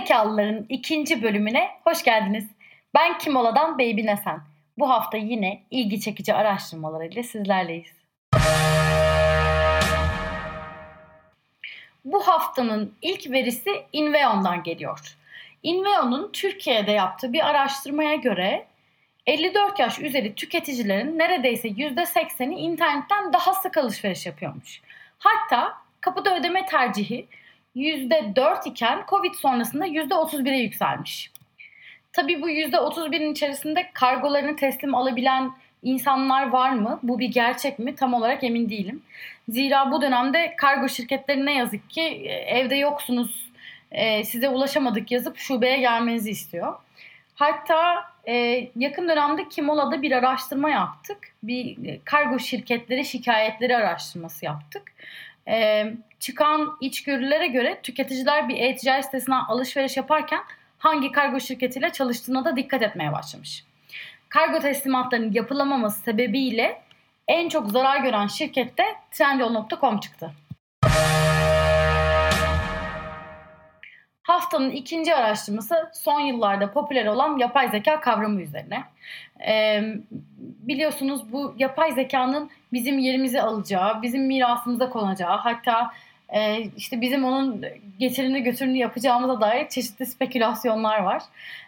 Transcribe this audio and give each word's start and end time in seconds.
Zekalıların 0.00 0.66
ikinci 0.68 1.22
bölümüne 1.22 1.70
hoş 1.84 2.02
geldiniz. 2.02 2.46
Ben 2.94 3.18
Kimola'dan 3.18 3.74
Baby 3.74 4.06
Nesen. 4.06 4.40
Bu 4.78 4.90
hafta 4.90 5.16
yine 5.16 5.62
ilgi 5.70 6.00
çekici 6.00 6.34
araştırmalarıyla 6.34 7.22
sizlerleyiz. 7.22 7.92
Bu 12.04 12.28
haftanın 12.28 12.94
ilk 13.02 13.30
verisi 13.30 13.70
Inveon'dan 13.92 14.62
geliyor. 14.62 15.16
Inveon'un 15.62 16.30
Türkiye'de 16.32 16.92
yaptığı 16.92 17.32
bir 17.32 17.48
araştırmaya 17.48 18.14
göre 18.14 18.66
54 19.26 19.78
yaş 19.78 19.98
üzeri 19.98 20.34
tüketicilerin 20.34 21.18
neredeyse 21.18 21.68
%80'i 21.68 22.54
internetten 22.54 23.32
daha 23.32 23.54
sık 23.54 23.76
alışveriş 23.76 24.26
yapıyormuş. 24.26 24.82
Hatta 25.18 25.74
kapıda 26.00 26.36
ödeme 26.36 26.66
tercihi 26.66 27.26
%4 27.76 28.68
iken 28.68 29.04
Covid 29.08 29.34
sonrasında 29.34 29.86
%31'e 29.86 30.58
yükselmiş. 30.58 31.30
Tabii 32.12 32.42
bu 32.42 32.50
%31'in 32.50 33.32
içerisinde 33.32 33.90
kargolarını 33.92 34.56
teslim 34.56 34.94
alabilen 34.94 35.52
insanlar 35.82 36.48
var 36.48 36.70
mı? 36.70 37.00
Bu 37.02 37.18
bir 37.18 37.28
gerçek 37.28 37.78
mi? 37.78 37.94
Tam 37.94 38.14
olarak 38.14 38.44
emin 38.44 38.70
değilim. 38.70 39.02
Zira 39.48 39.92
bu 39.92 40.02
dönemde 40.02 40.54
kargo 40.56 40.88
şirketleri 40.88 41.46
ne 41.46 41.54
yazık 41.54 41.90
ki 41.90 42.00
e, 42.00 42.32
evde 42.32 42.74
yoksunuz, 42.74 43.50
e, 43.92 44.24
size 44.24 44.48
ulaşamadık 44.48 45.10
yazıp 45.10 45.36
şubeye 45.36 45.80
gelmenizi 45.80 46.30
istiyor. 46.30 46.74
Hatta 47.34 48.04
e, 48.28 48.68
yakın 48.76 49.08
dönemde 49.08 49.48
Kimola'da 49.48 50.02
bir 50.02 50.12
araştırma 50.12 50.70
yaptık. 50.70 51.18
Bir 51.42 51.76
kargo 52.04 52.38
şirketleri 52.38 53.04
şikayetleri 53.04 53.76
araştırması 53.76 54.44
yaptık 54.44 54.92
e, 55.48 55.84
çıkan 56.20 56.76
içgörülere 56.80 57.46
göre 57.46 57.80
tüketiciler 57.82 58.48
bir 58.48 58.56
e-ticaret 58.56 59.04
sitesinden 59.04 59.44
alışveriş 59.48 59.96
yaparken 59.96 60.40
hangi 60.78 61.12
kargo 61.12 61.40
şirketiyle 61.40 61.90
çalıştığına 61.90 62.44
da 62.44 62.56
dikkat 62.56 62.82
etmeye 62.82 63.12
başlamış. 63.12 63.64
Kargo 64.28 64.60
teslimatlarının 64.60 65.32
yapılamaması 65.32 66.00
sebebiyle 66.00 66.82
en 67.28 67.48
çok 67.48 67.70
zarar 67.70 68.00
gören 68.00 68.26
şirket 68.26 68.78
de 68.78 68.84
Trendyol.com 69.10 70.00
çıktı. 70.00 70.32
Haftanın 74.30 74.70
ikinci 74.70 75.14
araştırması 75.14 75.90
son 75.92 76.20
yıllarda 76.20 76.72
popüler 76.72 77.06
olan 77.06 77.38
yapay 77.38 77.68
zeka 77.68 78.00
kavramı 78.00 78.42
üzerine. 78.42 78.84
Ee, 79.46 79.82
biliyorsunuz 80.40 81.32
bu 81.32 81.54
yapay 81.58 81.92
zekanın 81.92 82.50
bizim 82.72 82.98
yerimizi 82.98 83.42
alacağı, 83.42 84.02
bizim 84.02 84.26
mirasımıza 84.26 84.90
konacağı, 84.90 85.36
hatta 85.36 85.90
e, 86.28 86.60
işte 86.76 87.00
bizim 87.00 87.24
onun 87.24 87.64
getirini 87.98 88.42
götürünü 88.42 88.76
yapacağımıza 88.76 89.40
dair 89.40 89.68
çeşitli 89.68 90.06
spekülasyonlar 90.06 90.98
var. 90.98 91.22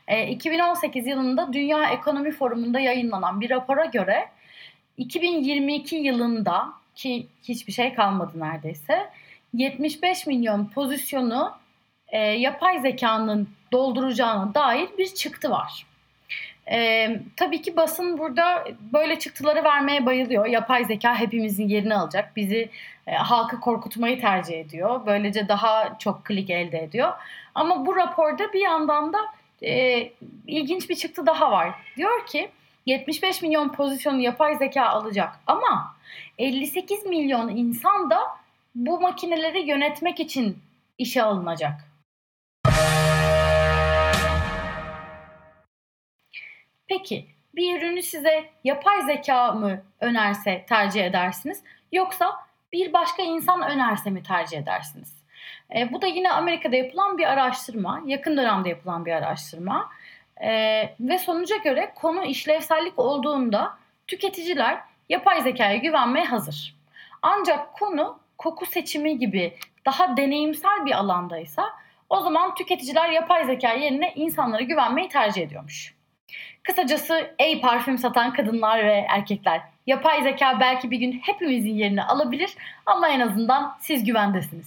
E, 0.09 0.29
2018 0.29 1.07
yılında 1.07 1.53
Dünya 1.53 1.91
Ekonomi 1.91 2.31
Forumu'nda 2.31 2.81
yayınlanan 2.81 3.41
bir 3.41 3.51
rapora 3.51 3.85
göre 3.85 4.29
2022 4.97 5.97
yılında 5.97 6.73
ki 6.95 7.27
hiçbir 7.43 7.73
şey 7.73 7.95
kalmadı 7.95 8.33
neredeyse 8.41 9.11
75 9.55 10.27
milyon 10.27 10.67
pozisyonu 10.67 11.62
e, 12.13 12.19
yapay 12.19 12.81
zekanın 12.81 13.49
dolduracağına 13.73 14.55
dair 14.55 14.89
bir 14.99 15.07
çıktı 15.15 15.51
var. 15.51 15.87
E, 16.71 17.09
tabii 17.37 17.63
ki 17.63 17.77
basın 17.77 18.19
burada 18.19 18.65
böyle 18.93 19.19
çıktıları 19.19 19.65
vermeye 19.65 20.07
bayılıyor. 20.07 20.47
Yapay 20.47 20.85
zeka 20.85 21.19
hepimizin 21.19 21.69
yerini 21.69 21.95
alacak. 21.95 22.37
Bizi 22.37 22.71
e, 23.07 23.13
halkı 23.13 23.61
korkutmayı 23.61 24.21
tercih 24.21 24.61
ediyor. 24.61 25.01
Böylece 25.07 25.49
daha 25.49 25.99
çok 25.99 26.25
klik 26.25 26.51
elde 26.51 26.79
ediyor. 26.79 27.13
Ama 27.55 27.87
bu 27.87 27.97
raporda 27.97 28.53
bir 28.53 28.61
yandan 28.61 29.13
da 29.13 29.19
e, 29.63 30.03
ilginç 30.47 30.91
bir 30.91 30.97
çıktı 30.97 31.27
daha 31.27 31.51
var. 31.51 31.75
Diyor 31.97 32.27
ki 32.27 32.51
75 32.87 33.43
milyon 33.43 33.69
pozisyonu 33.69 34.21
yapay 34.21 34.57
zeka 34.57 34.87
alacak 34.87 35.33
ama 35.47 35.95
58 36.39 37.07
milyon 37.07 37.49
insan 37.49 38.11
da 38.11 38.21
bu 38.75 39.01
makineleri 39.01 39.69
yönetmek 39.69 40.21
için 40.21 40.59
işe 40.99 41.23
alınacak. 41.23 41.92
Peki 46.93 47.27
bir 47.55 47.79
ürünü 47.79 48.03
size 48.03 48.45
yapay 48.65 49.03
zeka 49.03 49.53
mı 49.53 49.83
önerse 50.01 50.65
tercih 50.69 51.05
edersiniz 51.05 51.63
yoksa 51.93 52.33
bir 52.73 52.93
başka 52.93 53.23
insan 53.23 53.63
önerse 53.63 54.11
mi 54.11 54.23
tercih 54.23 54.59
edersiniz? 54.59 55.25
E, 55.77 55.93
bu 55.93 56.03
da 56.03 56.07
yine 56.07 56.33
Amerika'da 56.33 56.77
yapılan 56.77 57.19
bir 57.19 57.25
araştırma, 57.25 58.03
yakın 58.07 58.37
dönemde 58.37 58.69
yapılan 58.69 59.07
bir 59.07 59.13
araştırma 59.13 59.91
e, 60.37 60.51
ve 61.01 61.19
sonuca 61.19 61.57
göre 61.57 61.93
konu 61.95 62.25
işlevsellik 62.25 62.99
olduğunda 62.99 63.79
tüketiciler 64.07 64.81
yapay 65.09 65.43
zekaya 65.43 65.77
güvenmeye 65.77 66.27
hazır. 66.27 66.77
Ancak 67.23 67.75
konu 67.75 68.19
koku 68.39 68.67
seçimi 68.67 69.19
gibi 69.19 69.57
daha 69.87 70.17
deneyimsel 70.17 70.87
bir 70.87 70.93
alandaysa 70.93 71.73
o 72.09 72.21
zaman 72.21 72.55
tüketiciler 72.55 73.11
yapay 73.11 73.45
zeka 73.45 73.73
yerine 73.73 74.13
insanlara 74.15 74.63
güvenmeyi 74.63 75.09
tercih 75.09 75.43
ediyormuş. 75.43 76.02
Kısacası 76.63 77.35
ey 77.39 77.61
parfüm 77.61 77.99
satan 77.99 78.33
kadınlar 78.33 78.85
ve 78.85 79.07
erkekler. 79.09 79.61
Yapay 79.87 80.23
zeka 80.23 80.61
belki 80.61 80.91
bir 80.91 80.99
gün 80.99 81.13
hepimizin 81.13 81.75
yerini 81.75 82.03
alabilir 82.03 82.51
ama 82.87 83.09
en 83.09 83.21
azından 83.21 83.77
siz 83.81 84.05
güvendesiniz. 84.05 84.67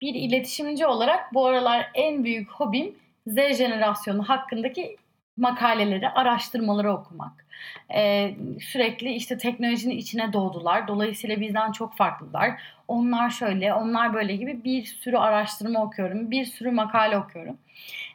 Bir 0.00 0.14
iletişimci 0.14 0.86
olarak 0.86 1.34
bu 1.34 1.46
aralar 1.46 1.90
en 1.94 2.24
büyük 2.24 2.50
hobim 2.50 2.94
Z 3.26 3.36
jenerasyonu 3.36 4.28
hakkındaki 4.28 4.96
makaleleri, 5.36 6.08
araştırmaları 6.08 6.92
okumak. 6.92 7.46
Ee, 7.94 8.34
sürekli 8.60 9.12
işte 9.14 9.38
teknolojinin 9.38 9.96
içine 9.96 10.32
doğdular. 10.32 10.88
Dolayısıyla 10.88 11.40
bizden 11.40 11.72
çok 11.72 11.96
farklılar. 11.96 12.60
Onlar 12.88 13.30
şöyle, 13.30 13.74
onlar 13.74 14.14
böyle 14.14 14.36
gibi 14.36 14.64
bir 14.64 14.84
sürü 14.84 15.16
araştırma 15.16 15.84
okuyorum. 15.84 16.30
Bir 16.30 16.44
sürü 16.44 16.70
makale 16.70 17.18
okuyorum. 17.18 17.58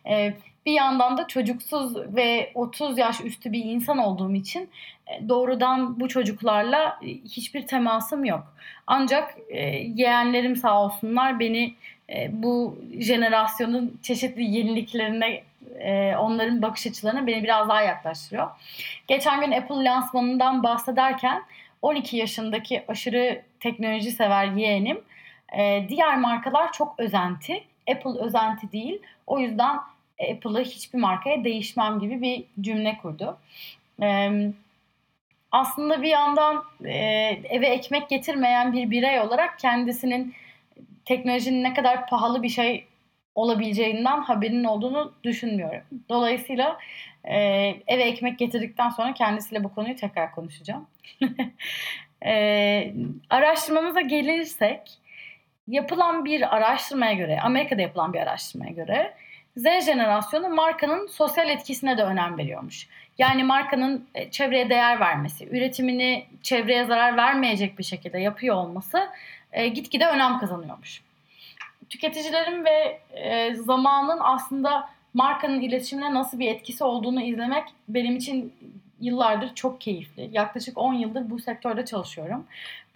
Ee, 0.09 0.33
bir 0.65 0.71
yandan 0.71 1.17
da 1.17 1.27
çocuksuz 1.27 1.95
ve 2.15 2.51
30 2.55 2.97
yaş 2.97 3.21
üstü 3.21 3.51
bir 3.51 3.65
insan 3.65 3.97
olduğum 3.97 4.35
için 4.35 4.69
e, 5.07 5.29
doğrudan 5.29 5.99
bu 5.99 6.07
çocuklarla 6.07 6.99
hiçbir 7.25 7.67
temasım 7.67 8.25
yok. 8.25 8.53
Ancak 8.87 9.37
e, 9.49 9.59
yeğenlerim 9.95 10.55
sağ 10.55 10.83
olsunlar 10.83 11.39
beni 11.39 11.73
e, 12.09 12.29
bu 12.43 12.77
jenerasyonun 12.99 13.99
çeşitli 14.01 14.43
yeniliklerine 14.43 15.43
e, 15.83 16.15
onların 16.17 16.61
bakış 16.61 16.87
açılarına 16.87 17.27
beni 17.27 17.43
biraz 17.43 17.69
daha 17.69 17.81
yaklaştırıyor. 17.81 18.49
Geçen 19.07 19.41
gün 19.41 19.51
Apple 19.51 19.83
lansmanından 19.83 20.63
bahsederken 20.63 21.43
12 21.81 22.17
yaşındaki 22.17 22.83
aşırı 22.87 23.41
teknoloji 23.59 24.11
sever 24.11 24.45
yeğenim 24.45 25.01
e, 25.57 25.85
diğer 25.89 26.17
markalar 26.17 26.71
çok 26.71 26.99
özenti. 26.99 27.63
Apple 27.91 28.19
özenti 28.19 28.71
değil. 28.71 29.01
O 29.27 29.39
yüzden 29.39 29.79
Apple'ı 30.31 30.63
hiçbir 30.63 30.99
markaya 30.99 31.43
değişmem 31.43 31.99
gibi 31.99 32.21
bir 32.21 32.43
cümle 32.61 32.97
kurdu. 33.01 33.37
E, 34.01 34.31
aslında 35.51 36.01
bir 36.01 36.09
yandan 36.09 36.63
e, 36.85 36.93
eve 37.49 37.67
ekmek 37.67 38.09
getirmeyen 38.09 38.73
bir 38.73 38.91
birey 38.91 39.19
olarak 39.19 39.59
kendisinin 39.59 40.33
teknolojinin 41.05 41.63
ne 41.63 41.73
kadar 41.73 42.07
pahalı 42.07 42.43
bir 42.43 42.49
şey 42.49 42.85
olabileceğinden 43.35 44.21
haberinin 44.21 44.63
olduğunu 44.63 45.13
düşünmüyorum. 45.23 45.81
Dolayısıyla 46.09 46.77
e, 47.23 47.37
eve 47.87 48.03
ekmek 48.03 48.39
getirdikten 48.39 48.89
sonra 48.89 49.13
kendisiyle 49.13 49.63
bu 49.63 49.73
konuyu 49.73 49.95
tekrar 49.95 50.31
konuşacağım. 50.31 50.87
e, 52.25 52.93
araştırmamıza 53.29 54.01
gelirsek 54.01 54.81
yapılan 55.67 56.25
bir 56.25 56.55
araştırmaya 56.55 57.13
göre, 57.13 57.39
Amerika'da 57.41 57.81
yapılan 57.81 58.13
bir 58.13 58.19
araştırmaya 58.19 58.71
göre 58.71 59.13
Z 59.57 59.63
jenerasyonu 59.63 60.49
markanın 60.49 61.07
sosyal 61.07 61.49
etkisine 61.49 61.97
de 61.97 62.03
önem 62.03 62.37
veriyormuş. 62.37 62.87
Yani 63.17 63.43
markanın 63.43 64.07
e, 64.15 64.31
çevreye 64.31 64.69
değer 64.69 64.99
vermesi, 64.99 65.47
üretimini 65.49 66.25
çevreye 66.43 66.85
zarar 66.85 67.17
vermeyecek 67.17 67.79
bir 67.79 67.83
şekilde 67.83 68.19
yapıyor 68.19 68.55
olması 68.55 69.09
e, 69.51 69.67
gitgide 69.67 70.07
önem 70.07 70.39
kazanıyormuş 70.39 71.01
tüketicilerin 71.91 72.65
ve 72.65 72.99
e, 73.13 73.55
zamanın 73.55 74.19
aslında 74.21 74.89
markanın 75.13 75.61
iletişimine 75.61 76.13
nasıl 76.13 76.39
bir 76.39 76.47
etkisi 76.47 76.83
olduğunu 76.83 77.21
izlemek 77.21 77.63
benim 77.87 78.15
için 78.15 78.53
yıllardır 78.99 79.55
çok 79.55 79.81
keyifli. 79.81 80.29
Yaklaşık 80.31 80.77
10 80.77 80.93
yıldır 80.93 81.29
bu 81.29 81.39
sektörde 81.39 81.85
çalışıyorum. 81.85 82.45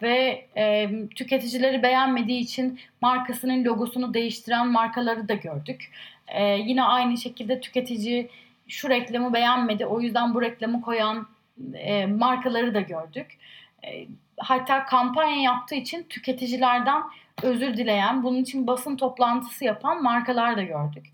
Ve 0.02 0.46
e, 0.56 0.90
tüketicileri 1.14 1.82
beğenmediği 1.82 2.40
için 2.40 2.78
markasının 3.00 3.64
logosunu 3.64 4.14
değiştiren 4.14 4.68
markaları 4.68 5.28
da 5.28 5.34
gördük. 5.34 5.92
E, 6.28 6.44
yine 6.44 6.82
aynı 6.82 7.16
şekilde 7.16 7.60
tüketici 7.60 8.28
şu 8.68 8.88
reklamı 8.88 9.34
beğenmedi 9.34 9.86
o 9.86 10.00
yüzden 10.00 10.34
bu 10.34 10.42
reklamı 10.42 10.80
koyan 10.80 11.26
e, 11.74 12.06
markaları 12.06 12.74
da 12.74 12.80
gördük. 12.80 13.38
E, 13.84 14.06
hatta 14.38 14.84
kampanya 14.84 15.42
yaptığı 15.42 15.74
için 15.74 16.02
tüketicilerden 16.02 17.02
özür 17.42 17.76
dileyen, 17.76 18.22
bunun 18.22 18.38
için 18.38 18.66
basın 18.66 18.96
toplantısı 18.96 19.64
yapan 19.64 20.02
markalar 20.02 20.56
da 20.56 20.62
gördük. 20.62 21.06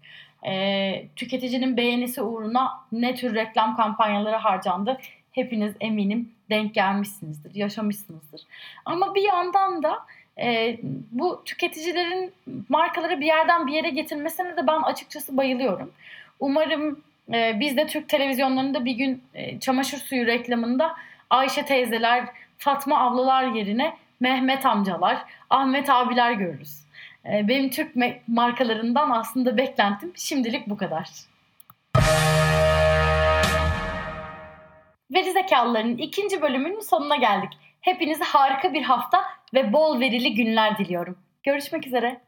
E, 0.46 1.06
tüketicinin 1.16 1.76
beğenisi 1.76 2.22
uğruna 2.22 2.72
ne 2.92 3.14
tür 3.14 3.34
reklam 3.34 3.76
kampanyaları 3.76 4.36
harcandı 4.36 4.98
hepiniz 5.32 5.74
eminim 5.80 6.32
denk 6.50 6.74
gelmişsinizdir, 6.74 7.54
yaşamışsınızdır. 7.54 8.40
Ama 8.84 9.14
bir 9.14 9.22
yandan 9.22 9.82
da 9.82 9.98
e, 10.38 10.78
bu 11.10 11.42
tüketicilerin 11.44 12.32
markaları 12.68 13.20
bir 13.20 13.26
yerden 13.26 13.66
bir 13.66 13.72
yere 13.72 13.90
getirmesine 13.90 14.56
de 14.56 14.66
ben 14.66 14.82
açıkçası 14.82 15.36
bayılıyorum. 15.36 15.92
Umarım 16.40 17.02
e, 17.32 17.60
biz 17.60 17.76
de 17.76 17.86
Türk 17.86 18.08
televizyonlarında 18.08 18.84
bir 18.84 18.92
gün 18.92 19.22
e, 19.34 19.60
çamaşır 19.60 19.98
suyu 19.98 20.26
reklamında 20.26 20.96
Ayşe 21.30 21.64
teyzeler, 21.64 22.24
Fatma 22.62 23.00
ablalar 23.00 23.44
yerine 23.44 23.96
Mehmet 24.20 24.66
amcalar, 24.66 25.24
Ahmet 25.50 25.90
abiler 25.90 26.32
görürüz. 26.32 26.86
E, 27.26 27.48
benim 27.48 27.70
Türk 27.70 27.96
markalarından 28.28 29.10
aslında 29.10 29.56
beklentim 29.56 30.12
şimdilik 30.16 30.66
bu 30.66 30.76
kadar. 30.76 31.10
Veri 35.10 35.32
zekalıların 35.32 35.96
ikinci 35.96 36.42
bölümünün 36.42 36.80
sonuna 36.80 37.16
geldik. 37.16 37.50
Hepinize 37.80 38.24
harika 38.24 38.72
bir 38.72 38.82
hafta 38.82 39.24
ve 39.54 39.72
bol 39.72 40.00
verili 40.00 40.34
günler 40.34 40.78
diliyorum. 40.78 41.18
Görüşmek 41.42 41.86
üzere. 41.86 42.20